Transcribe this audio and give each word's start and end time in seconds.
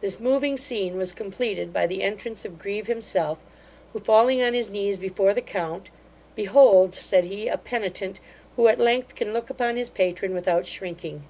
This 0.00 0.18
moving 0.18 0.56
scene 0.56 0.96
was 0.96 1.12
completed 1.12 1.72
by 1.72 1.86
the 1.86 2.02
entrance 2.02 2.44
of 2.44 2.58
Grieve 2.58 2.88
himself, 2.88 3.38
who 3.92 4.00
falling 4.00 4.42
on 4.42 4.52
his 4.52 4.68
knees 4.68 4.98
before 4.98 5.32
the 5.32 5.40
count, 5.40 5.90
'Behold 6.34 6.92
(said 6.92 7.26
he) 7.26 7.46
a 7.46 7.56
penitent, 7.56 8.18
who 8.56 8.66
at 8.66 8.80
length 8.80 9.14
can 9.14 9.32
look 9.32 9.48
upon 9.48 9.76
his 9.76 9.88
patron 9.88 10.34
without 10.34 10.66
shrinking. 10.66 11.24